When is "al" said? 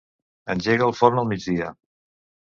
1.23-1.29